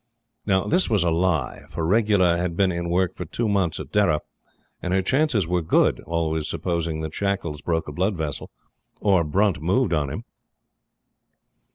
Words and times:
Now, 0.47 0.63
this 0.63 0.89
was 0.89 1.03
a 1.03 1.11
lie, 1.11 1.65
for 1.69 1.85
Regula 1.85 2.35
had 2.35 2.57
been 2.57 2.71
in 2.71 2.89
work 2.89 3.15
for 3.15 3.23
two 3.25 3.47
months 3.47 3.79
at 3.79 3.91
Dehra, 3.91 4.21
and 4.81 4.95
her 4.95 5.03
chances 5.03 5.45
were 5.45 5.61
good, 5.61 5.99
always 6.07 6.47
supposing 6.47 7.01
that 7.01 7.13
Shackles 7.13 7.61
broke 7.61 7.87
a 7.87 7.91
blood 7.91 8.15
vessel 8.17 8.49
OR 8.99 9.23
BRUNT 9.23 9.61
MOVED 9.61 9.93
ON 9.93 10.09
HIM. 10.09 10.23